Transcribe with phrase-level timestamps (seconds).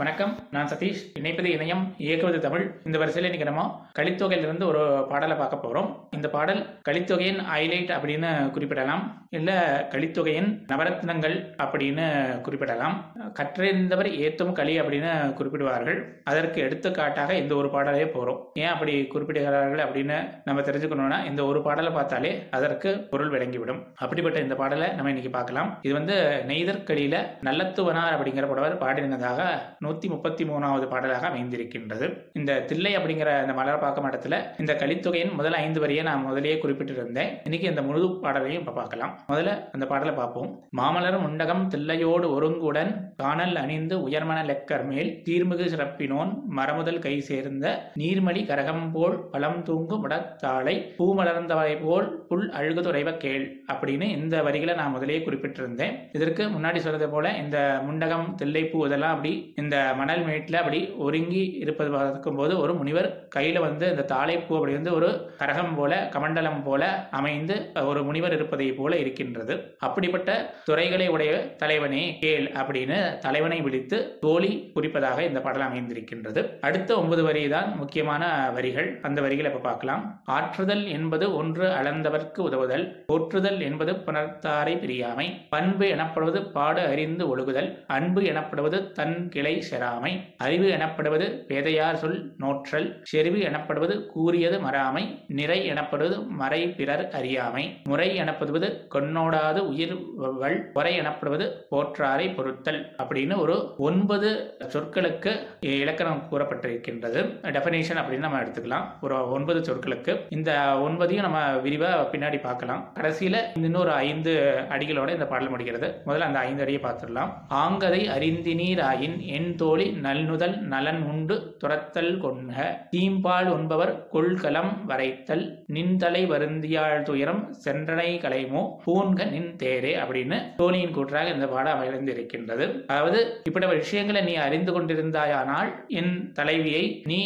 [0.00, 1.00] வணக்கம் நான் சதீஷ்.
[1.18, 2.62] இணைப்பது இணையம் இயக்குவது தமிழ்.
[2.86, 3.64] இந்த வரிசையில் இன்னைக்கு நம்ம
[3.98, 5.88] கலித்தொகையிலிருந்து ஒரு பாடலை பார்க்க போறோம்.
[6.16, 9.02] இந்த பாடல் கலித்தொகையின் ஹைலைட் அப்படின்னு குறிப்பிடலாம்.
[9.38, 9.50] இல்ல
[9.92, 12.06] கலித்தொகையின் நவரத்னங்கள் அப்படின்னு
[12.46, 12.96] குறிப்பிடலாம்.
[13.38, 15.10] கற்றிருந்தவர் ஏத்தும் களி அப்படின்னு
[15.40, 15.98] குறிப்பிடுவார்கள்.
[16.24, 18.40] அதற்கு எடுத்துக்காட்டாக இந்த ஒரு பாடலே போறோம்.
[18.62, 23.82] ஏன் அப்படி குறிப்பிடுகிறார்கள் அப்படின்னு நம்ம தெரிஞ்சுக்கணும்னா இந்த ஒரு பாடலை பார்த்தாலே அதற்கு பொருள் விளங்கிவிடும்.
[24.06, 25.70] அப்படிப்பட்ட இந்த பாடலை நம்ம இன்னைக்கு பார்க்கலாம்.
[25.82, 26.18] இது வந்து
[26.52, 29.50] நெய்தற்களியில நல்லத்துவனார் அப்படிங்கிற புடவர் பாடினதாக
[29.90, 32.08] நூத்தி முப்பத்தி மூணாவது பாடலாக அமைந்திருக்கின்றது.
[32.40, 37.30] இந்த தில்லை அப்படிங்கிற இந்த மலர்பாக்கம் இடத்துல இந்த கலித்தொகையின் முதல் ஐந்து வரியை நான் முதலே குறிப்பிட்டிருந்தேன்.
[37.44, 39.12] இன்னைக்கு இந்த முழு பாடலையும் இப்ப பார்க்கலாம்.
[39.30, 40.50] முதல்ல அந்த பாடலை பார்ப்போம்.
[40.78, 47.66] மாமலர் முண்டகம் தில்லையோடு ஒருங்குடன் காணல் அணிந்து உயர்மன லெக்கர் மேல் தீர்மிகு சிறப்பினோன் மரமுதல் கை சேர்ந்த
[48.02, 54.36] நீர்மலி கரகம் போல் பழம் தூங்கு முடத்தாளை பூ மலர்ந்தவை போல் புல் அழுகு துறைவ கேள் அப்படின்னு இந்த
[54.48, 55.94] வரிகளை நான் முதலே குறிப்பிட்டிருந்தேன்.
[56.12, 59.32] இதற்கு முன்னாடி சொல்றது போல இந்த முண்டகம் தில்லைப்பூ இதெல்லாம் அப்படி
[59.62, 64.92] இந்த மணல் மேட்டில் அப்படி ஒருங்கி இருப்பது பார்க்கும்போது ஒரு முனிவர் கையில் வந்து இந்த தாழைப்பூ அப்படி வந்து
[64.98, 65.08] ஒரு
[65.40, 66.82] கரகம் போல கமண்டலம் போல
[67.18, 67.56] அமைந்து
[67.90, 69.54] ஒரு முனிவர் இருப்பதை போல இருக்கின்றது.
[69.86, 70.30] அப்படிப்பட்ட
[70.68, 76.42] துறைகளை உடைய தலைவனே கேள் அப்படின்னு தலைவனை விழித்து தோழி குறிப்பதாக இந்த பாடல் அமைந்திருக்கின்றது.
[76.68, 78.24] அடுத்த ஒன்பது வரி தான் முக்கியமான
[78.56, 78.88] வரிகள்.
[79.08, 80.02] அந்த வரிகளை இப்போ பார்க்கலாம்.
[80.36, 88.20] ஆற்றுதல் என்பது ஒன்று அளந்தவர்க்கு உதவுதல் போற்றுதல் என்பது புணர்த்தாரை பிரியாமை பண்பு எனப்படுவது பாடு அறிந்து ஒழுகுதல் அன்பு
[88.32, 96.20] எனப்படுவது தன் கிளை செராமை அறிவு எனப்படுவது பேதையார் சொல் நோற்றல் செறிவு எனப்படுவது கூறியது மறாமை நிறை எனப்படுவது
[96.22, 105.32] மறை பிறர் அறியாமை முறை எனப்படுவது கொன்னோடாது உயிர் வள் எனப்படுவது போற்றாரை பொருத்தல் அப்படின்னு ஒரு ஒன்பது சொற்களுக்கு
[105.60, 107.20] இலக்கணம் கூறப்பட்டிருக்கின்றது.
[107.42, 108.84] டெஃபனேஷன் அப்படின்னு நம்ம எடுத்துக்கலாம்.
[109.00, 110.20] ஒரு ஒன்பது சொற்களுக்கு.
[110.28, 110.52] இந்த
[110.86, 112.92] ஒன்பதையும் நம்ம விரிவா பின்னாடி பார்க்கலாம்.
[113.00, 114.32] கடைசியில இன்னொரு ஐந்து
[114.68, 116.02] அடிகளோட இந்த பாடல் முடிகிறது.
[116.06, 117.30] முதல்ல அந்த ஐந்து அடியை பார்த்துடலாம்.
[117.50, 122.56] ஆங்கதை அறிந்தினீராயின் என் தோழி நல்நுதல் நலன் உண்டு துரத்தல் கொண்க.
[122.94, 125.44] தீம்பால் உண்பவர் கொள்கலம் வரைத்தல்.
[125.76, 132.66] நின்தலை வருந்தியாழ் துயரம் சென்றனை கலைமோ பூன்க நின் தேரே அப்படின்னு தோழியின் கூற்றாக இந்த பாடம் அமைந்திருக்கின்றது.
[132.92, 133.20] அதாவது
[133.50, 135.70] இப்படி விஷயங்களை நீ அறிந்து கொண்டிருந்தாயானால்
[136.00, 137.20] என் தலைவியை நீ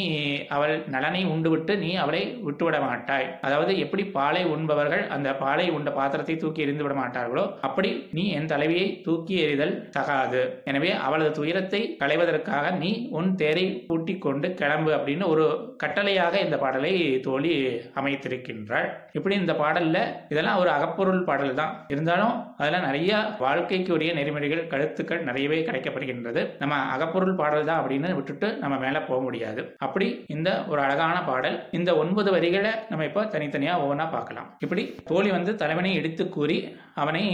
[0.57, 3.29] அவள் நலனை உண்டுவிட்டு நீ அவளை விட்டுவிட மாட்டாய்.
[3.47, 8.51] அதாவது எப்படி பாலை உண்பவர்கள் அந்த பாலை உண்ட பாத்திரத்தை தூக்கி எறிந்து விட மாட்டார்களோ அப்படி நீ என்
[8.53, 10.43] தலைவியை தூக்கி எறிதல் தகாது.
[10.71, 11.81] எனவே அவளது துயரத்தை
[12.25, 15.45] களைவதற்காக நீ உன் தேரை பூட்டி கொண்டு கிளம்பு அப்படின்னு ஒரு
[15.83, 16.93] கட்டளையாக இந்த பாடலை
[17.27, 17.53] தோழி
[18.01, 18.87] அமைத்திருக்கின்றாள்.
[19.17, 19.99] இப்படி இந்த பாடல்ல
[20.33, 23.13] இதெல்லாம் ஒரு அகப்பொருள் பாடல் தான் இருந்தாலும் அதெல்லாம் நிறைய
[23.45, 26.43] வாழ்க்கைக்கு உரிய நெறிமுறைகள் கருத்துக்கள் நிறையவே கிடைக்கப்படுகின்றது.
[26.63, 29.63] நம்ம அகப்பொருள் பாடல் தான் அப்படின்னு விட்டுட்டு நம்ம மேல போக முடியாது.
[29.87, 34.49] அப்படி இந்த ஒரு அழகான பாடல் இந்த ஒன்பது வரிகளை நம்ம இப்போ தனித்தனியா ஒவ்வொன்றா பார்க்கலாம்.
[34.67, 36.59] இப்படி தோழி வந்து தலைவனை எடுத்து கூறி
[37.03, 37.25] அவனை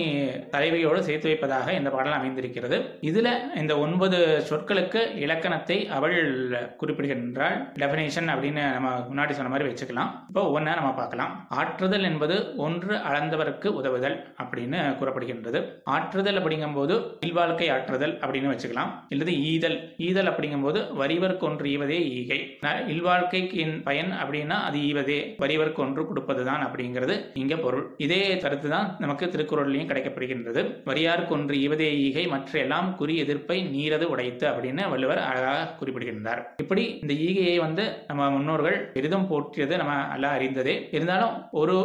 [0.56, 2.76] தலைவியோடு சேர்த்து வைப்பதாக இந்த பாடல் அமைந்திருக்கிறது.
[3.10, 3.28] இதுல
[3.62, 4.18] இந்த ஒன்பது
[4.70, 6.16] சொற்களுக்கு இலக்கணத்தை அவள்
[6.80, 7.54] குறிப்பிடுகின்றாள்.
[7.80, 10.10] டெபினேஷன் அப்படின்னு நம்ம முன்னாடி சொன்ன மாதிரி வச்சுக்கலாம்.
[10.28, 11.32] இப்போ ஒவ்வொன்றா நம்ம பார்க்கலாம்.
[11.60, 12.36] ஆற்றுதல் என்பது
[12.66, 15.60] ஒன்று அளந்தவருக்கு உதவுதல் அப்படின்னு கூறப்படுகின்றது.
[15.94, 16.96] ஆற்றுதல் அப்படிங்கும்போது
[17.28, 18.92] இல்வாழ்க்கை ஆற்றுதல் அப்படின்னு வச்சுக்கலாம்.
[19.14, 19.76] இல்லது ஈதல்.
[20.08, 22.38] ஈதல் அப்படிங்கும்போது வரிவர்க்கு ஒன்று ஈவதே ஈகை.
[22.94, 27.84] இல்வாழ்க்கைக்கு பயன் அப்படின்னா அது ஈவதே வரிவர்க்கு ஒன்று கொடுப்பதுதான் அப்படிங்கிறது இங்க பொருள்.
[28.06, 34.06] இதே கருத்து தான் நமக்கு திருக்குறள்லையும் கிடைக்கப்படுகின்றது வரியாருக்கு ஒன்று ஈவதே ஈகை மற்ற எல்லாம் குறி எதிர்ப்பை நீரது
[34.14, 36.40] உடைத்து அப்படின்னு வள்ளுவர் அழகாக குறிப்பிடுகின்றார்.
[36.62, 40.74] இப்படி இந்த ஈகையை வந்து நம்ம முன்னோர்கள் பெரிதும் போற்றியது நம்ம எல்லாம் அறிந்ததே.
[40.96, 41.76] இருந்தாலும் ஒரு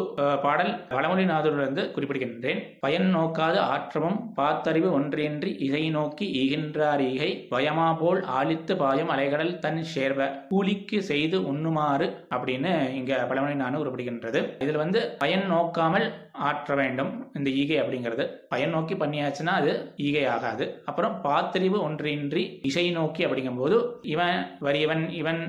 [0.46, 2.60] பாடல் வளமொழிநாதரிலிருந்து குறிப்பிடுகின்றேன்.
[2.86, 7.32] பயன் நோக்காத ஆற்றமும் பாத்தறிவு ஒன்றின்றி இகை நோக்கி ஈகின்றார் ஈகை.
[7.54, 10.22] பயமா போல் ஆழித்து பாயும் அலைகடல் தன் சேர்வ.
[10.52, 16.08] கூலிக்கு செய்து உண்ணுமாறு அப்படின்னு இங்க பழமொழி நானும் குறிப்பிடுகின்றது இதுல வந்து பயன் நோக்காமல்
[16.50, 17.12] ஆற்ற வேண்டும்.
[17.38, 19.72] இந்த ஈகை அப்படிங்கிறது பயன் நோக்கி பண்ணியாச்சுன்னா அது
[20.08, 20.66] ஈகை ஆகாது.
[20.86, 25.42] அப்புறம் பாத்திரிவு ஒன்றின்றி இசை நோக்கி அப்படிங்கும்போது இவன் வறியவன் இவன்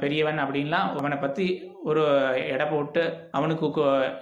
[0.00, 1.46] பெரியவன் அப்படின்லாம் அவனை பற்றி
[1.88, 2.02] ஒரு
[2.54, 3.02] எடை போட்டு
[3.38, 3.66] அவனுக்கு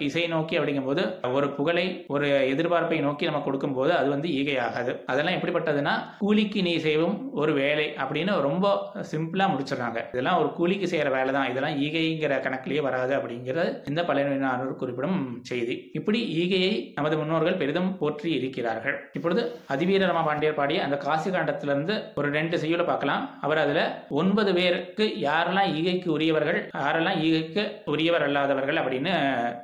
[0.06, 1.02] இசை நோக்கி அப்படிங்கும்போது
[1.38, 1.84] ஒரு புகழை
[2.14, 7.52] ஒரு எதிர்பார்ப்பை நோக்கி நம்ம கொடுக்கும்போது அது வந்து ஈகை ஆகாது அதெல்லாம் எப்படிப்பட்டதுன்னா கூலிக்கு நீ செய்வோம் ஒரு
[7.60, 8.66] வேலை அப்படின்னு ரொம்ப
[9.12, 9.99] சிம்பிளாக முடிச்சிடுறாங்க.
[10.12, 15.19] இதெல்லாம் ஒரு கூலிக்கு செய்கிற வேலை தான் இதெல்லாம் ஈகைங்கிற கணக்கிலேயே வராது அப்படிங்கிறது இந்த பழனினானூர் குறிப்பிடும்
[15.50, 15.76] செய்தி.
[16.00, 18.96] இப்படி ஈகையை நமது முன்னோர்கள் பெரிதும் போற்றி இருக்கிறார்கள்.
[19.19, 19.44] இப்பொழுது
[19.75, 23.25] அதிவீர ரம பாண்டியர் பாடிய அந்த காசி காண்டத்திலிருந்து ஒரு ரெண்டு செய்யுளை பார்க்கலாம்.
[23.46, 23.84] அவர் அதில்
[24.20, 27.46] ஒன்பது பேருக்கு யாரெல்லாம் ஈகைக்கு உரியவர்கள் யாரெல்லாம் ஈகைக்கு
[27.84, 29.12] உரியவர் அல்லாதவர்கள் அப்படின்னு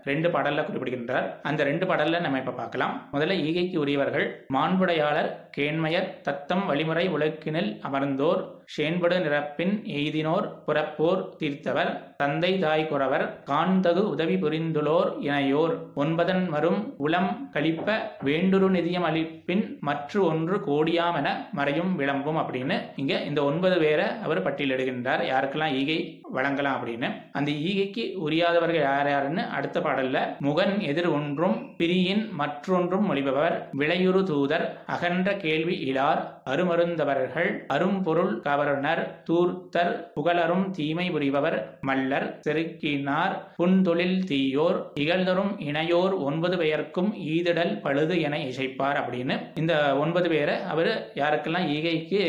[0.04, 1.40] ரெண்டு பாடல்ல குறிப்பிடுகின்றார்.
[1.42, 3.08] அந்த ரெண்டு பாடல்ல நம்ம இப்ப பார்க்கலாம்.
[3.12, 12.50] முதல்ல ஈகைக்கு உரியவர்கள் மாண்புடையாளர் கேண்மையர் தத்தம் வழிமுறை உலக்கினில் அமர்ந்தோர் ஷேன்படு நிரப்பின் எய்தினோர் புறப்போர் தீர்த்தவர் தந்தை
[12.58, 15.74] தாய் குறவர் காண்தகு உதவி புரிந்துளோர் இணையோர்.
[15.96, 17.96] ஒன்பதன் மரும் உளம் கழிப்ப
[18.28, 24.44] வேண்டுரு நிதியம் அளிப்பின் மற்ற ஒன்று கோடியாம் என மறையும் விளம்பும் அப்படின்னு இங்க இந்த ஒன்பது பேரை அவர்
[24.46, 25.22] பட்டியலிடுகின்றார்.
[25.32, 25.98] யாருக்கெல்லாம் ஈகை
[26.36, 27.10] வழங்கலாம் அப்படின்னு.
[27.32, 34.66] அந்த ஈகைக்கு உரியாதவர்கள் யார் யாருன்னு அடுத்த பாடல்ல முகன் எதிர் ஒன்றும் பிரியின் மற்றொன்றும் மொழிபவர் விளையுறு தூதர்
[34.86, 41.56] அகன்ற கேள்வி இலார் அருமருந்தவர்கள் அரும்பொருள் கவர்னர் தூர்த்தர் புகழரும் தீமை புரிபவர்
[41.88, 49.34] மல்லர் செருக்கினார் புன்தொழில் தீயோர் இகழ்தரும் இணையோர் ஒன்பது பெயர்க்கும் ஈதிடல் பழுது என இசைப்பார் அப்படின்னு.
[49.60, 50.90] இந்த ஒன்பது பேரை அவர்
[51.20, 52.20] யாருக்கெல்லாம் ஈகைக்கு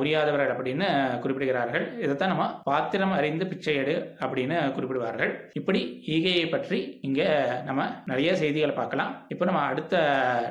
[0.00, 0.88] உரியாதவர்கள் அப்படின்னு
[1.24, 5.32] குறிப்பிடுகிறார்கள் இதைத்தான் நம்ம பாத்திரம் அறிந்து பிச்சையடு அப்படின்னு குறிப்பிடுவார்கள்.
[5.60, 5.82] இப்படி
[6.16, 7.22] ஈகையை பற்றி இங்க
[7.68, 9.12] நம்ம நிறைய செய்திகளை பார்க்கலாம்.
[9.34, 9.94] இப்போ நம்ம அடுத்த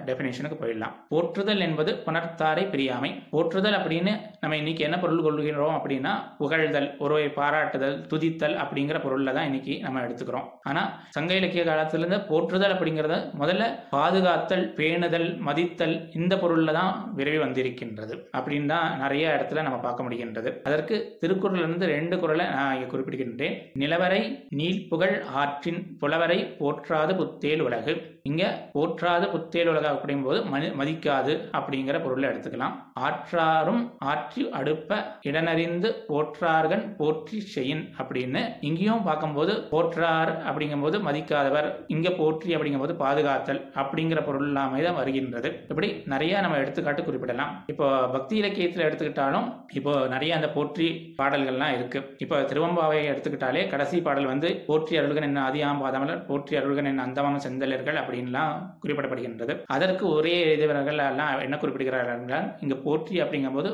[0.09, 0.97] டெபினேஷனுக்கு போயிடலாம்.
[1.13, 3.11] போற்றுதல் என்பது புணர்த்தாரை பிரியாமை.
[3.35, 9.47] போற்றுதல் அப்படின்னு நம்ம இன்னைக்கு என்ன பொருள் கொள்கிறோம் அப்படின்னா புகழ்தல் ஒருவை பாராட்டுதல் துதித்தல் அப்படிங்கிற பொருளில் தான்
[9.49, 10.47] இன்னைக்கு நம்ம எடுத்துக்கிறோம்.
[10.69, 13.63] ஆனால் சங்க இலக்கிய காலத்திலிருந்து போற்றுதல் அப்படிங்கிறத முதல்ல
[13.95, 20.51] பாதுகாத்தல் பேணுதல் மதித்தல் இந்த பொருள்ல தான் விரைவி வந்திருக்கின்றது அப்படின்னு தான் நிறைய இடத்துல நம்ம பார்க்க முடிகின்றது.
[20.69, 23.57] அதற்கு திருக்குறள் இருந்து ரெண்டு குரலை நான் இங்கே குறிப்பிடுகின்றேன்.
[23.83, 24.21] நிலவரை
[24.59, 27.95] நீழ்புகழ் ஆற்றின் புலவரை போற்றாது புத்தேல் உலகு.
[28.29, 28.43] இங்க
[28.73, 32.75] போற்றாது புத்தேல் உலக அப்படிங்கும்போது மதி மதிக்காது அப்படிங்கிற பொருளை எடுத்துக்கலாம்.
[33.07, 33.81] ஆற்றாரும்
[34.11, 34.82] ஆற்றி அடுப்பு
[35.27, 44.19] இடனறிந்து போற்றார்கன் போற்றி செய்யின் அப்படின்னு இங்கேயும் பார்க்கும்போது போற்றார் அப்படிங்கும்போது மதிக்காதவர் இங்க போற்றி அப்படிங்கும்போது பாதுகாத்தல் அப்படிங்கிற
[44.27, 45.49] பொருள் எல்லாமே தான் வருகின்றது.
[45.71, 47.51] இப்படி நிறைய நம்ம எடுத்துக்காட்டு குறிப்பிடலாம்.
[47.71, 47.85] இப்போ
[48.15, 49.47] பக்தி இலக்கியத்தில் எடுத்துக்கிட்டாலும்
[49.79, 50.87] இப்போ நிறைய அந்த போற்றி
[51.19, 51.99] பாடல்கள்லாம் இருக்கு.
[52.23, 57.43] இப்போ திருவம்பாவை எடுத்துக்கிட்டாலே கடைசி பாடல் வந்து போற்றி அருள்கன் என்ன அதியாம் பாதமலர் போற்றி அருள்கன் என்ன அந்தமாம்
[57.45, 58.53] செந்தலர்கள் அப்படின்லாம்
[58.83, 59.55] குறிப்பிடப்படுகின்றது.
[59.75, 63.71] அதற்கு ஒரே எழுதியவர்கள் எல்லாம் என்ன குறிப்பிடுகிறார்கள் என்றால் இங்கு போற்றி அப்படிங்கும்போது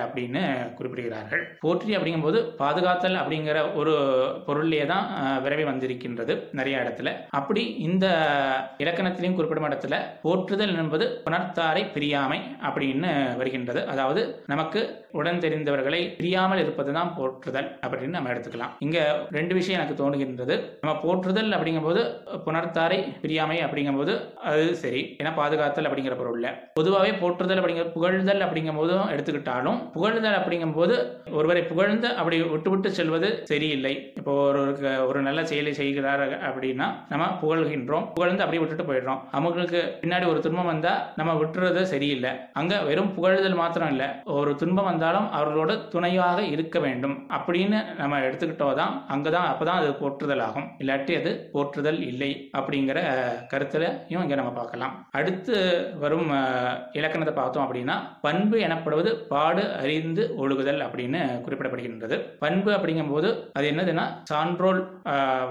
[0.00, 0.42] அப்படின்னு
[0.78, 1.42] குறிப்பிடுகிறார்கள்.
[1.60, 3.42] போற்றி அப்படிங்கும்போது பாதுகாத்தல் அப்படிங்கிற
[3.76, 3.94] ஒரு
[4.46, 6.12] பொருள்லேயே தான் அஹ், விரைவி வந்திருக்கின்றது
[6.52, 7.08] நிறைய இடத்துல.
[7.34, 8.06] அப்படி இந்த
[8.82, 10.92] இலக்கணத்திலையும் குறிப்பிடும் இடத்துல போற்றுதல் என்பது
[11.24, 13.52] புணர்த்தாரை பிரியாமை அப்படின்னு வருகின்றது.
[13.88, 14.80] அதாவது நமக்கு
[15.14, 18.72] உடன் தெரிந்தவர்களை பிரியாமல் இருப்பது தான் போற்றுதல் அப்படின்னு நம்ம எடுத்துக்கலாம்.
[18.80, 18.98] இங்க
[19.32, 22.02] ரெண்டு விஷயம் எனக்கு தோணுகின்றது நம்ம போற்றுதல் அப்படிங்கும்போது
[22.44, 24.14] புணர்த்தாரை பிரியாமை அப்படிங்கும்போது
[24.48, 25.02] அது சரி.
[25.18, 26.32] ஏன்னா பாதுகாத்தல் அப்படிங்கிற பொருள்
[26.76, 30.94] பொதுவாகவே போற்றுதல் அப்படிங்கிற புகழ்தல் அப்படிங்கும் போதும் எடுத்துக்கிட்டாலும் புகழ்தல் அப்படிங்கும்போது
[31.38, 33.94] ஒருவரை புகழ்ந்து அப்படி விட்டு விட்டு செல்வது சரியில்லை.
[34.18, 34.62] இப்போ ஒரு
[35.10, 38.06] ஒரு நல்ல செயலை செய்கிறார் அப்படின்னா நம்ம புகழ்கின்றோம்.
[38.16, 39.20] புகழ்ந்து அப்படியே விட்டுட்டு போயிடுறோம்.
[39.38, 42.32] அவங்களுக்கு பின்னாடி ஒரு துன்பம் வந்தா நம்ம விட்டுறது சரியில்லை.
[42.60, 44.08] அங்க வெறும் புகழ்தல் மாத்திரம் இல்லை.
[44.38, 47.16] ஒரு துன்பம் வந்தாலும் அவர்களோட துணையாக இருக்க வேண்டும்.
[47.38, 50.68] அப்படின்னு நம்ம எடுத்துக்கிட்டோம் தான் அங்கதான் அப்பதான் அது போற்றுதல் ஆகும்.
[50.82, 52.98] இல்லாட்டி அது போற்றுதல் இல்லை அப்படிங்கிற
[53.52, 54.94] கருத்துலையும் இங்க நம்ம பார்க்கலாம்.
[55.18, 55.54] அடுத்து
[56.02, 56.28] வரும்
[56.98, 57.96] இலக்கணத்தை பார்த்தோம் அப்படின்னா
[58.26, 62.16] பண்பு எனப்படுவது பாடு அறிந்து ஒழுகுதல் அப்படின்னு குறிப்பிடப்படுகின்றது.
[62.42, 64.80] பண்பு அப்படிங்கும்போது அது என்னதுன்னா சான்றோல்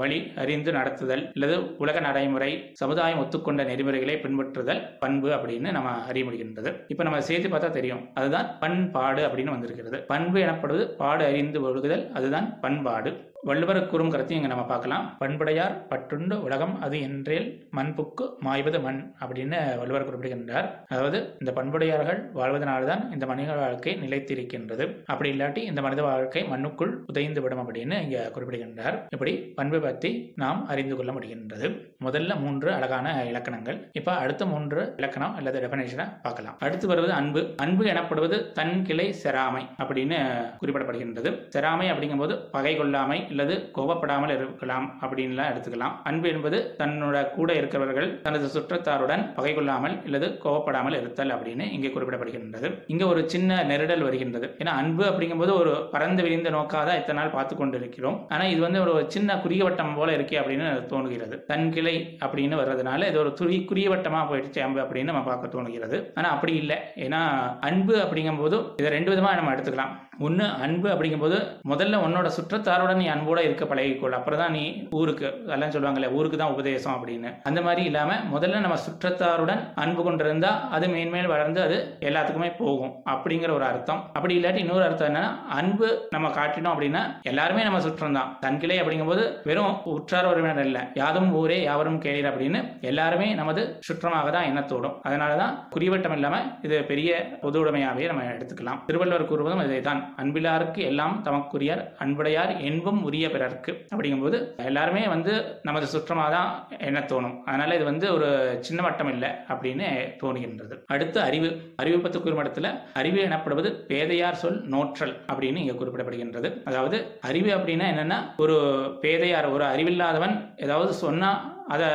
[0.02, 6.72] வழி அறிந்து நடத்துதல் அல்லது உலக நடைமுறை சமுதாயம் ஒத்துக்கொண்ட நெறிமுறைகளை பின்பற்றுதல் பண்பு அப்படின்னு நம்ம அறிய முடிகின்றது.
[6.88, 8.02] இப்போ நம்ம சேர்த்து பார்த்தா தெரியும்.
[8.14, 10.00] அதுதான் பண்பாடு அப்படின்னு வந்திருக்கிறது.
[10.14, 13.12] பண்பு எனப்படுவது பாடு அறிந்து ஒழுகுதல் அதுதான் பண்பாடு.
[13.48, 15.06] வள்ளுவர் கூறும் கருத்தையும் இங்கே நம்ம பார்க்கலாம்.
[15.18, 17.48] பண்புடையார் பட்டுண்டு உலகம் அது என்றேல்
[17.78, 20.68] மண்புக்கு மாய்வது மண் அப்படின்னு வள்ளுவர் குறிப்பிடுகின்றார்.
[20.88, 24.86] அதாவது இந்த பண்புடையார்கள் வாழ்வதனால்தான் இந்த மனித வாழ்க்கை நிலைத்திருக்கின்றது.
[25.06, 29.07] அப்படி இல்லாட்டி இந்த மனித வாழ்க்கை மண்ணுக்குள் புதைந்து விடும் அப்படின்னு இங்கே குறிப்பிடுகின்றார்.
[29.10, 31.69] இப்படி பண்பு பற்றி நாம் அறிந்து கொள்ள முடிகின்றது.
[32.06, 33.89] முதல்ல மூன்று அழகான இலக்கணங்கள்.
[33.94, 36.58] இப்போ அடுத்த மூன்று இலக்கணம் அல்லது டெபனேஷனை பார்க்கலாம்.
[36.60, 37.44] அடுத்து வருவது அன்பு.
[37.58, 40.20] அன்பு எனப்படுவது தன் கிளை செராமை அப்படின்னு
[40.62, 41.32] குறிப்பிடப்படுகின்றது.
[41.58, 45.94] செராமை அப்படிங்கும்போது பகை கொள்ளாமை அல்லது கோபப்படாமல் இருக்கலாம் அப்படின்லாம் எடுத்துக்கலாம்.
[46.10, 52.70] அன்பு என்பது தன்னோட கூட இருக்கிறவர்கள் தனது சுற்றத்தாருடன் பகை கொள்ளாமல் அல்லது கோபப்படாமல் இருத்தல் அப்படின்னு இங்கே குறிப்பிடப்படுகின்றது.
[52.94, 54.48] இங்கே ஒரு சின்ன நெருடல் வருகின்றது.
[54.62, 58.18] ஏன்னா அன்பு அப்படிங்கும்போது ஒரு பறந்து விரிந்த நோக்காக தான் இத்தனை நாள் பார்த்து கொண்டிருக்கிறோம்.
[58.34, 61.36] ஆனால் இது வந்து ஒரு சின்ன குறுகியவட்டம் போல இருக்கே அப்படின்னு தோணுகிறது.
[61.52, 66.00] தன் கிளை அப்படின்னு வர்றதுனால இது ஒரு துரி குறுகிய வட்டமா போயிடுச்சு அன்பு அப்படின்னு நம்ம பார்க்க தோணுகிறது.
[66.18, 66.80] ஆனால் அப்படி இல்லை.
[67.08, 67.22] ஏன்னா
[67.70, 69.94] அன்பு அப்படிங்கும்போது இதை ரெண்டு விதமாக நம்ம எடுத்துக்கலாம்.
[70.25, 71.38] ஒன்று அன்பு அப்படிங்கும்போது
[71.72, 74.63] முதல்ல உன்னோட சுற்றத்தாருடன் நீ அன்போட இருக்க பழகிக்கொள் அப்புறம் தான் நீ
[75.00, 75.25] ஊருக்கு
[75.56, 77.30] எல்லாம் சொல்லுவாங்கல்ல ஊருக்கு தான் உபதேசம் அப்படின்னு.
[77.50, 81.77] அந்த மாதிரி இல்லாம முதல்ல நம்ம சுற்றத்தாருடன் அன்பு கொண்டிருந்தா அது மேன்மேல் வளர்ந்து அது
[82.08, 84.01] எல்லாத்துக்குமே போகும் அப்படிங்கிற ஒரு அர்த்தம்.
[84.18, 89.24] அப்படி இல்லாட்டி இன்னொரு அர்த்தம் என்னன்னா அன்பு நம்ம காட்டினோம் அப்படின்னா எல்லாருமே நம்ம சுற்றம் தான் தன்கிளை அப்படிங்கும்போது
[89.51, 92.62] வெறும் உற்றார் உறவினர் இல்லை யாதும் ஊரே யாவரும் கேளீர் அப்படின்னு
[92.92, 96.36] எல்லாருமே நமது சுற்றமாக தான் எண்ணத்தோடும் அதனால தான் குறிவட்டம் இல்லாம
[96.68, 97.10] இது பெரிய
[97.46, 98.84] பொது உடைமையாகவே நம்ம எடுத்துக்கலாம்.
[98.89, 104.38] திருவள்ளுவர் கூறுவதும் இதைதான் அன்பிலாருக்கு எல்லாம் தமக்குரியர் அன்புடையார் என்பும் உரிய பிறர்க்கு அப்படிங்கும்போது
[104.70, 105.34] எல்லாருமே வந்து
[105.67, 106.50] நமது சுற்றமாக தான்
[106.88, 107.36] என்ன தோணும்.
[107.50, 108.29] அதனால இது வந்து ஒரு
[108.67, 109.88] சின்ன வட்டம் இல்லை அப்படின்னு
[110.22, 110.75] தோணுகின்றது.
[110.93, 111.50] அடுத்து அறிவு.
[111.82, 112.70] அறிவு பத்து குறிப்பிடத்தில்
[113.01, 116.51] அறிவு எனப்படுவது பேதையார் சொல் நோற்றல் அப்படின்னு இங்கே குறிப்பிடப்படுகின்றது.
[116.72, 118.55] அதாவது அறிவு அப்படின்னா என்னென்னா ஒரு
[119.03, 120.36] பேதையார் ஒரு அறிவில்லாதவன்
[120.67, 121.41] ஏதாவது சொன்னால்
[121.74, 121.89] அதை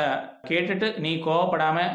[0.50, 1.94] கேட்டுட்டு நீ கோவப்படாமல்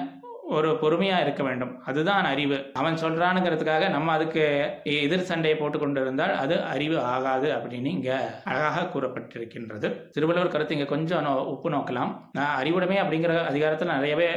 [0.50, 1.84] ஒரு பொறுமையா இருக்க வேண்டும்.
[1.84, 2.70] அதுதான் அறிவு.
[2.74, 9.00] அவன் சொல்றானுங்கிறதுக்காக நம்ம அதுக்கு எதிர் சண்டையை போட்டு கொண்டு இருந்தால் அது அறிவு ஆகாது அப்படின்னு இங்க அழகாக
[9.00, 10.10] கூறப்பட்டிருக்கின்றது.
[10.10, 12.16] திருவள்ளுவர் கருத்து இங்க கொஞ்சம் நோ- உப்பு நோக்கலாம்.
[12.32, 14.30] நான் அறிவுடைமை அப்படிங்கிற அதிகாரத்தில் நிறையவே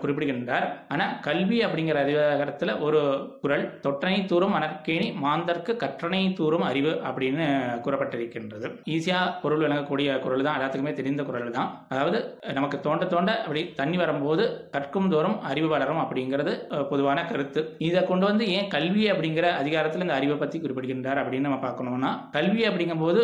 [0.00, 0.84] குறிப்பிடுகின்றார்.
[0.88, 7.42] ஆனா கல்வி அப்படிங்கிற அதிகாரத்தில் ஒரு குறள் தொற்றனை தூரும் அனற்கேணி மாந்தற்கு கற்றனை தூரும் அறிவு அப்படின்னு
[7.84, 8.80] கூறப்பட்டிருக்கின்றது.
[8.90, 13.96] ஈஸியா பொருள் விளங்கக்கூடிய குரல் தான் எல்லாத்துக்குமே தெரிந்த குரல் தான் அதாவது நமக்கு தோண்ட தோண்ட அப்படி தண்ணி
[13.96, 16.52] வரும்போது கற்கும் தோறும் அறிவு வளரும் அப்படிங்கிறது
[16.92, 17.62] பொதுவான கருத்து.
[17.88, 22.62] இதை கொண்டு வந்து ஏன் கல்வி அப்படிங்கிற அதிகாரத்தில் இந்த அறிவை பற்றி குறிப்பிடுகின்றார் அப்படின்னு நம்ம பார்க்கணும்னா கல்வி
[22.68, 23.22] அப்படிங்கும்போது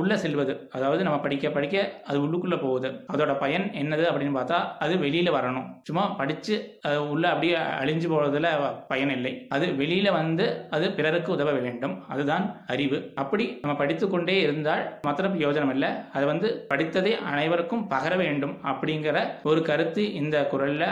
[0.00, 0.52] உள்ளே செல்வது.
[0.76, 1.76] அதாவது நம்ம படிக்க படிக்க
[2.10, 2.88] அது உள்ளுக்குள்ளே போகுது.
[3.12, 5.66] அதோட பயன் என்னது அப்படின்னு பார்த்தா அது வெளியில் வரணும்.
[5.88, 6.54] சும்மா படித்து
[6.88, 8.48] அது உள்ளே அப்படியே அழிஞ்சு போகிறதுல
[8.90, 9.32] பயன் இல்லை.
[9.54, 10.46] அது வெளியில் வந்து
[10.76, 11.94] அது பிறருக்கு உதவ வேண்டும்.
[12.14, 12.98] அதுதான் அறிவு.
[13.22, 15.90] அப்படி நம்ம படித்துக்கொண்டே இருந்தால் மாத்திரம் பிரயோஜனம் இல்லை.
[16.16, 19.16] அது வந்து படித்ததை அனைவருக்கும் பகர வேண்டும் அப்படிங்கிற
[19.50, 20.84] ஒரு கருத்து இந்த குரல்ல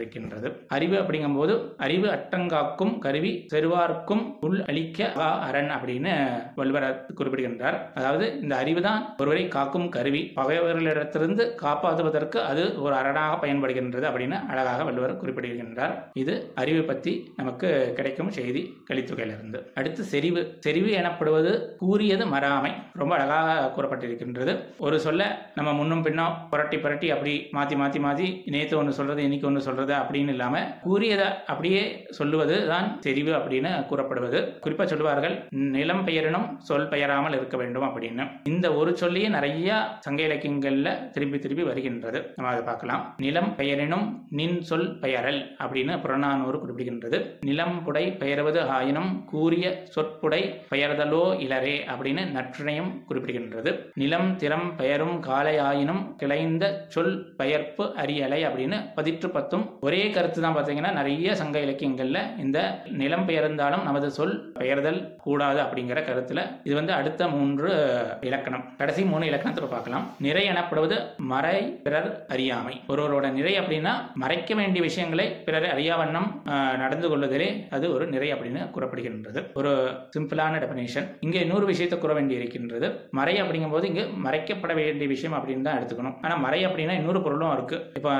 [0.00, 1.54] அமையப்பட்டிருக்கின்றது அறிவு அப்படிங்கும்போது
[1.86, 5.08] அறிவு அட்டங்காக்கும் கருவி செருவார்க்கும் உள் அளிக்க
[5.48, 6.12] அரண் அப்படின்னு
[6.58, 6.88] வள்ளுவர்
[7.18, 7.76] குறிப்பிடுகின்றார்.
[7.98, 10.22] அதாவது இந்த அறிவு தான் ஒருவரை காக்கும் கருவி.
[10.38, 15.94] பகைவர்களிடத்திலிருந்து காப்பாற்றுவதற்கு அது ஒரு அரணாக பயன்படுகின்றது அப்படின்னு அழகாக வள்ளுவர் குறிப்பிடுகின்றார்.
[16.22, 19.58] இது அறிவு பற்றி நமக்கு கிடைக்கும் செய்தி கலித்தொகையிலிருந்து.
[19.74, 20.42] அடுத்து செறிவு.
[20.66, 21.52] செறிவு எனப்படுவது
[21.82, 22.72] கூறியது மறாமை.
[23.02, 24.52] ரொம்ப அழகாக கூறப்பட்டிருக்கின்றது.
[24.86, 25.22] ஒரு சொல்ல
[25.54, 30.02] நம்ம முன்னும் பின்னும் புரட்டி புரட்டி அப்படி மாத்தி மாத்தி மாத்தி நேத்து ஒன்று சொல்றது இன்னைக்கு ஒன்று சொல்றது
[30.02, 31.82] அப்படின்னு இல்லாம கூறியதை அப்படியே
[32.18, 34.38] சொல்லுவது தான் தெரிவு அப்படின்னு கூறப்படுவது.
[34.64, 35.34] குறிப்பா சொல்லுவார்கள்
[35.76, 38.24] நிலம் பெயரினும் சொல் பெயராமல் இருக்க வேண்டும் அப்படின்னு.
[38.52, 42.18] இந்த ஒரு சொல்லியே நிறைய சங்க இலக்கியங்கள்ல திரும்பி திரும்பி வருகின்றது.
[42.36, 43.02] நம்ம அதை பார்க்கலாம்.
[43.24, 44.06] நிலம் பெயரினும்
[44.38, 47.20] நின் சொல் பெயரல் அப்படின்னு புறநானூறு குறிப்பிடுகின்றது.
[47.48, 50.42] நிலம் புடை பெயர்வது ஆயினும் கூறிய சொற்புடை
[50.72, 53.72] பெயர்தலோ இளரே அப்படின்னு நற்றிணையும் குறிப்பிடுகின்றது.
[54.02, 60.54] நிலம் திறம் பெயரும் காலை ஆயினும் கிளைந்த சொல் பெயர்ப்பு அறியலை அப்படின்னு பதிற்று பத்தும் ஒரே கருத்து தான்
[60.56, 62.58] பார்த்தீங்கன்னா நிறைய சங்க இலக்கியங்களில் இந்த
[63.00, 67.70] நிலம் பெயர்ந்தாலும் நமது சொல் பெயர்தல் கூடாது அப்படிங்கிற கருத்தில் இது வந்து அடுத்த மூன்று
[68.28, 68.64] இலக்கணம்.
[68.80, 70.04] கடைசி மூணு இலக்கணத்தை பார்க்கலாம்.
[70.26, 70.96] நிறை எனப்படுவது
[71.32, 72.74] மறை பிறர் அறியாமை.
[72.92, 73.94] ஒருவரோட நிறை அப்படின்னா
[74.24, 76.28] மறைக்க வேண்டிய விஷயங்களை பிறர் அறியாவண்ணம்
[76.82, 79.42] நடந்து கொள்வதிலே அது ஒரு நிறை அப்படின்னு கூறப்படுகின்றது.
[79.60, 79.72] ஒரு
[80.16, 82.88] சிம்பிளான டெபினேஷன் இங்கே இன்னொரு விஷயத்தை கூற வேண்டி இருக்கின்றது.
[83.20, 86.16] மறை அப்படிங்கும்போது இங்கு மறைக்கப்பட வேண்டிய விஷயம் அப்படின்னு தான் எடுத்துக்கணும்.
[86.24, 87.78] ஆனால் மறை அப்படின்னா இன்னொரு பொருளும் இருக்கு.
[87.98, 88.12] இப்போ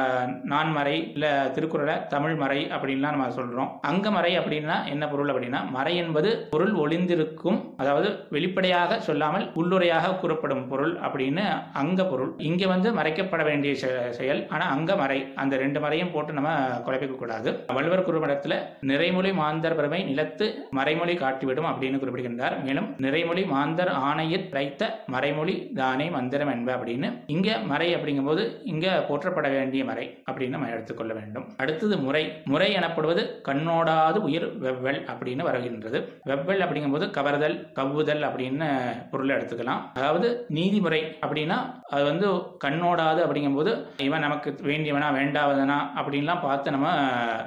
[0.54, 3.68] நான் மறை இல்லை திருக்குறளை தமிழ் மறை அப்படின்லாம் நம்ம சொல்றோம்.
[3.80, 10.68] அங்க மறை அப்படின்னா என்ன பொருள் அப்படின்னா மறை என்பது பொருள் ஒளிந்திருக்கும் அதாவது வெளிப்படையாக சொல்லாமல் உள்ளுரையாக கூறப்படும்
[10.68, 11.42] பொருள் அப்படின்னு
[11.72, 12.34] அங்க பொருள்.
[12.38, 14.46] இங்க வந்து மறைக்கப்பட வேண்டிய செ- செயல்.
[14.48, 17.64] ஆனா அங்க மறை அந்த ரெண்டு மறையும் போட்டு நம்ம குழப்பிக்க கூடாது.
[17.66, 22.62] வள்ளுவர் குறிப்பிடத்துல நிறைமொழி மாந்தர் பெருமை நிலத்து மறைமொழி காட்டிவிடும் அப்படின்னு குறிப்பிடுகின்றார்.
[22.64, 29.50] மேலும் நிறைமொழி மாந்தர் ஆணையில் வைத்த மறைமொழி தானே மந்திரம் என்ப அப்படின்னு இங்க மறை அப்படிங்கும்போது இங்க போற்றப்பட
[29.50, 31.39] வேண்டிய மறை அப்படின்னு நம்ம எடுத்துக்கொள்ள வேண்டும்.
[31.62, 32.22] அடுத்தது முறை.
[32.52, 36.00] முறை எனப்படுவது கண்ணோடாது உயிர் வெவ்வல் அப்படின்னு வருகின்றது.
[36.30, 38.68] வெவ்வல் அப்படிங்கும்போது கவர்தல் கவ்வுதல் அப்படின்னு
[39.12, 39.82] பொருளை எடுத்துக்கலாம்.
[39.98, 40.28] அதாவது
[40.58, 41.58] நீதிமுறை அப்படின்னா
[41.94, 42.28] அது வந்து
[42.64, 43.72] கண்ணோடாது அப்படிங்கும்போது
[44.08, 46.88] இவன் நமக்கு வேண்டியவனா வேண்டாவதனா அப்படின்லாம் பார்த்து நம்ம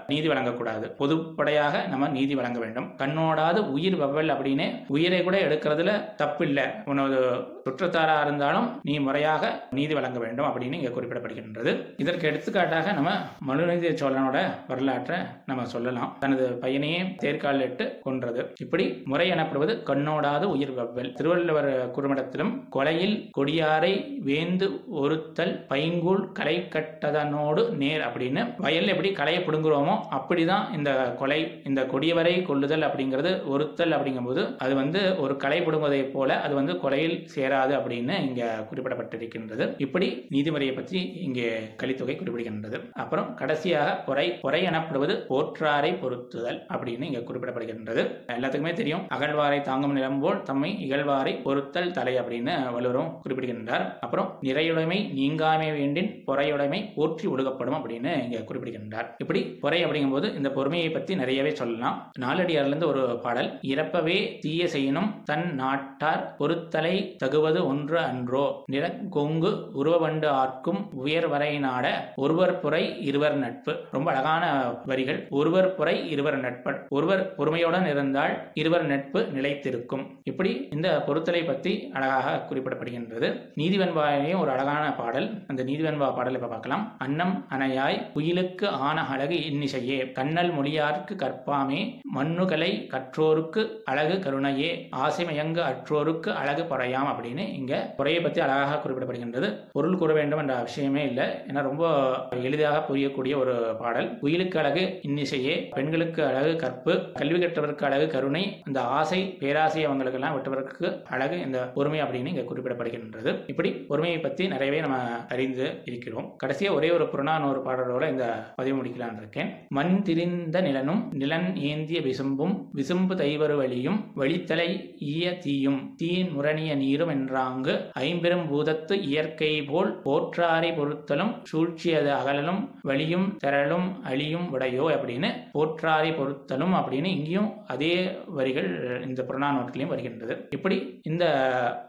[0.08, 0.86] நீதி வழங்கக்கூடாது.
[1.02, 2.90] பொதுப்படையாக நம்ம நீதி வழங்க வேண்டும்.
[3.02, 7.20] கண்ணோடாது உயிர் வெவ்வல் அப்படின்னு உயிரை கூட எடுக்கிறதுல தப்பு இல்லை உனது
[7.66, 9.44] சுற்றத்தாரா இருந்தாலும் நீ முறையாக
[9.78, 11.72] நீதி வழங்க வேண்டும் அப்படின்னு இங்க குறிப்பிடப்படுகின்றது.
[12.04, 13.12] இதற்கு எடுத்துக்காட்டாக நம்ம
[13.50, 14.38] மனுநீதி சோழனோட
[14.68, 16.12] வரலாற்றை நம்ம சொல்லலாம்.
[16.24, 18.42] தனது பையனையே தேர்காலிட்டு கொன்றது.
[18.63, 21.12] இப்படி முறை எனப்படுவது கண்ணோடாத உயிர் வெவ்வல்.
[21.20, 23.94] திருவள்ளுவர் குறுமடத்திலும் கொலையில் கொடியாரை
[24.30, 24.70] வேந்து
[25.04, 32.36] ஒருத்தல் பைங்கூழ் களை கட்டதனோடு நேர் அப்படின்னு வயல் எப்படி களையை பிடுங்குறோமோ அப்படிதான் இந்த கொலை இந்த கொடியவரை
[32.50, 38.16] கொள்ளுதல் அப்படிங்கிறது ஒருத்தல் அப்படிங்கும்போது அது வந்து ஒரு களை பிடுங்குவதை போல அது வந்து கொலையில் சேராது அப்படின்னு
[38.28, 39.66] இங்க குறிப்பிடப்பட்டிருக்கின்றது.
[39.78, 41.50] இப்படி நீதிமுறையை பற்றி இங்கே
[41.82, 42.80] கலித்தொகை குறிப்பிடுகின்றது.
[43.04, 43.30] அப்புறம்
[43.74, 48.01] கடைசியாக பொறை பொறை எனப்படுவது போற்றாரை பொருத்துதல் அப்படின்னு இங்க குறிப்பிடப்படுகின்றது.
[48.36, 49.03] எல்லாத்துக்குமே தெரியும்.
[49.15, 53.86] அகழ்வாரை தாங்கும் நிலம் போல் தம்மை இகழ்வாரை பொருத்தல் தலை அப்படின்னு வலுவரும் குறிப்பிடுகின்றார்.
[54.06, 59.10] அப்புறம் நிறையுடைமை நீங்காமை வேண்டின் பொறையுடைமை போற்றி ஒழுகப்படும் அப்படின்னு இங்க குறிப்பிடுகின்றார்.
[59.24, 61.98] இப்படி பொறை அப்படிங்கும்போது இந்த பொறுமையை பற்றி நிறையவே சொல்லலாம்.
[62.24, 68.46] நாலடியார்ல இருந்து ஒரு பாடல் இறப்பவே தீய செய்யணும் தன் நாட்டார் பொருத்தலை தகுவது ஒன்று அன்றோ.
[68.74, 71.86] நிலங்கொங்கு உருவவண்டு ஆர்க்கும் உயர் வரை நாட
[72.24, 73.74] ஒருவர் புறை இருவர் நட்பு.
[73.92, 74.44] ரொம்ப அழகான
[74.86, 75.22] வரிகள்.
[75.30, 80.04] ஒருவர் புறை இருவர் நட்பு ஒருவர் பொறுமையுடன் இருந்தால் இருவர் நட்பு நிலைத்திருக்கும்.
[80.24, 83.28] இப்படி இந்த பொருத்தலை பற்றி அழகாக குறிப்பிடப்படுகின்றது.
[83.60, 85.28] நீதிவன்பாயிலையும் ஒரு அழகான பாடல்.
[85.48, 86.84] அந்த நீதிவன்பா பாடலை இப்ப பார்க்கலாம்.
[86.98, 90.12] அன்னம் அணையாய் குயிலுக்கு ஆன அழகு இன்னிசையே.
[90.12, 91.82] கண்ணல் மொழியார்க்கு கற்பாமே.
[92.16, 94.72] மண்ணுகளை கற்றோருக்கு அழகு கருணையே.
[94.96, 99.50] ஆசைமயங்கு அற்றோருக்கு அழகு பறையாம் அப்படின்னு இங்க குறையை பத்தி அழகாக குறிப்பிடப்படுகின்றது.
[99.72, 101.28] பொருள் கூற வேண்டும் என்ற அவசியமே இல்லை.
[101.48, 101.84] ஏன்னா ரொம்ப
[102.30, 104.18] எளிதாக புரியக்கூடிய ஒரு பாடல்.
[104.22, 105.70] உயிலுக்கு அழகு இன்னிசையே.
[105.70, 107.12] பெண்களுக்கு அழகு கற்பு.
[107.14, 108.62] கல்வி கற்றவருக்கு அழகு கருணை.
[108.64, 113.44] அந்த ஆசை பேராசை அவங்களுக்கெல்லாம் விட்டவருக்கு அழகு இந்த பொறுமை அப்படின்னு இங்க குறிப்பிடப்படுகின்றது.
[113.48, 114.98] இப்படி பொறுமையை பத்தி நிறையவே நம்ம
[115.28, 116.38] அறிந்து இருக்கிறோம்.
[116.44, 119.50] கடைசியா ஒரே ஒரு புறநானூறு பாடலோட இந்த பதிவு முடிக்கலான் இருக்கேன்.
[119.70, 124.70] மண் திரிந்த நிலனும் நிலன் ஏந்திய விசும்பும் விசும்பு தைவரு வழியும் வழித்தலை
[125.00, 133.33] ஈய தீயும் தீன் முரணிய நீரும் என்றாங்கு ஐம்பெரும் பூதத்து இயற்கை போல் போற்றாரை பொருத்தலும் சூழ்ச்சியது அகலலும் வழியும்
[133.44, 137.94] திரளும் அழியும் உடையோ அப்படின்னு போற்றாரை பொருத்தலும் அப்படின்னு இங்கேயும் அதே
[138.38, 138.70] வரிகள்
[139.08, 140.36] இந்த புறநானூற்றிலையும் வருகின்றது.
[140.58, 140.78] இப்படி
[141.12, 141.25] இந்த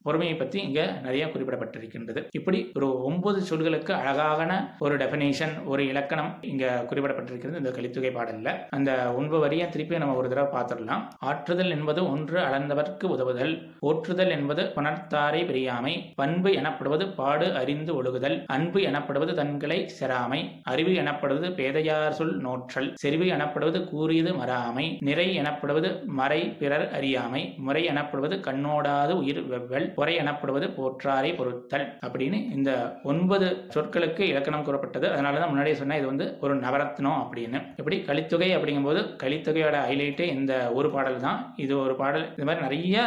[0.07, 2.23] பொறுமையை பற்றி இங்க நிறைய குறிப்பிடப்பட்டிருக்கின்றது.
[2.39, 7.61] இப்படி ஒரு ஒன்பது சொல்களுக்கு அழகான ஒரு டெபினேஷன் ஒரு இலக்கணம் இங்க குறிப்பிடப்பட்டிருக்கிறது.
[7.63, 11.05] இந்த கலித்துகை பாடல்ல அந்த ஒன்பது வரியை திருப்பி நம்ம ஒரு தடவை பார்த்துடலாம்.
[11.31, 18.81] ஆற்றுதல் என்பது ஒன்று அளந்தவர்க்கு உதவுதல் போற்றுதல் என்பது புணர்த்தாரை பிரியாமை பண்பு எனப்படுவது பாடு அறிந்து ஒழுகுதல் அன்பு
[18.89, 20.41] எனப்படுவது தன்களை செராமை
[20.73, 22.89] அறிவு எனப்படுவது பேதையார் சொல் நோற்றல்.
[23.03, 24.87] செறிவு எனப்படுவது கூறியது மறாமை.
[25.09, 27.43] நிறை எனப்படுவது மறை பிறர் அறியாமை.
[27.67, 32.71] முறை எனப்படுவது கண்ணோடாது உயிர் வெவ்வல் பொறை எனப்படுவது போற்றாரை பொருத்தல் அப்படின்னு இந்த
[33.13, 35.07] ஒன்பது சொற்களுக்கு இலக்கணம் கூறப்பட்டது.
[35.15, 37.61] அதனால தான் முன்னாடியே சொன்னேன் இது வந்து ஒரு நவரத்னம் அப்படின்னு.
[37.81, 41.41] எப்படி கலித்தொகை அப்படிங்கும்போது கலித்தொகையோட ஹைலைட்டே இந்த ஒரு பாடல் தான்.
[41.65, 42.27] இது ஒரு பாடல்.
[42.35, 43.07] இந்த மாதிரி நிறைய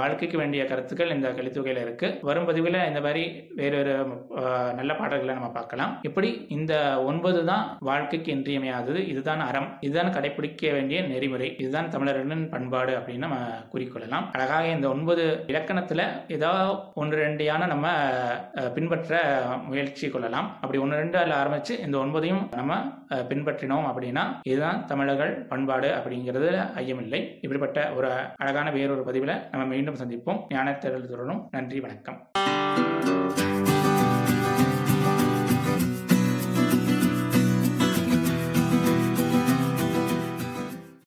[0.00, 2.08] வாழ்க்கைக்கு வேண்டிய கருத்துக்கள் இந்த கலித்தொகையில் இருக்கு.
[2.28, 3.24] வரும் பதிவில் இந்த மாதிரி
[3.60, 3.94] வேறு வேறு
[4.78, 5.92] நல்ல பாடல்களை நம்ம பார்க்கலாம்.
[6.08, 6.74] இப்படி இந்த
[7.10, 9.08] ஒன்பது தான் வாழ்க்கைக்கு இன்றியமையாதது.
[9.08, 9.68] இதுதான் அறம்.
[9.80, 11.48] இதுதான் கடைபிடிக்க வேண்டிய நெறிமுறை.
[11.58, 13.36] இதுதான் தமிழர்களின் பண்பாடு அப்படின்னு நம்ம
[13.74, 14.24] குறிக்கொள்ளலாம்.
[14.32, 17.88] அழகாக இந்த ஒன்பது இலக்கணத்துல ஏதாவது ஒன்று ரெண்டையான நம்ம
[18.74, 19.20] பின்பற்ற
[19.68, 20.48] முயற்சி கொள்ளலாம்.
[20.54, 22.76] அப்படி ஒன்று ரெண்டு அதில் ஆரம்பிச்சு இந்த ஒன்பதையும் நம்ம
[23.30, 26.48] பின்பற்றினோம் அப்படின்னா இதுதான் தமிழர்கள் பண்பாடு அப்படிங்கிறது
[26.82, 27.20] ஐயமில்லை.
[27.34, 30.40] இப்படிப்பட்ட ஒரு அழகான வேறொரு பதிவில் நம்ம மீண்டும் சந்திப்போம்.
[30.54, 31.48] ஞானத்தேடல் தொடரும்.
[31.50, 32.18] நன்றி வணக்கம்.